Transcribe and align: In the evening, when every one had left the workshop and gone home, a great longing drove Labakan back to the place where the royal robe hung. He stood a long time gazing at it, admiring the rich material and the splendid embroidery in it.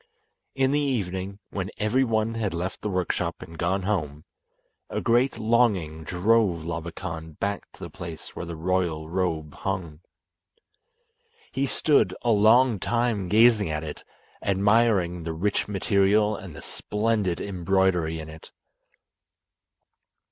In 0.55 0.71
the 0.71 0.79
evening, 0.79 1.37
when 1.51 1.69
every 1.77 2.03
one 2.03 2.33
had 2.33 2.55
left 2.55 2.81
the 2.81 2.89
workshop 2.89 3.35
and 3.43 3.55
gone 3.55 3.83
home, 3.83 4.25
a 4.89 4.99
great 4.99 5.37
longing 5.37 6.03
drove 6.03 6.63
Labakan 6.65 7.33
back 7.37 7.71
to 7.73 7.79
the 7.83 7.89
place 7.91 8.35
where 8.35 8.47
the 8.47 8.55
royal 8.55 9.07
robe 9.07 9.53
hung. 9.53 9.99
He 11.51 11.67
stood 11.67 12.15
a 12.23 12.31
long 12.31 12.79
time 12.79 13.27
gazing 13.29 13.69
at 13.69 13.83
it, 13.83 14.03
admiring 14.41 15.21
the 15.21 15.33
rich 15.33 15.67
material 15.67 16.35
and 16.35 16.55
the 16.55 16.63
splendid 16.63 17.39
embroidery 17.39 18.19
in 18.19 18.27
it. 18.27 18.49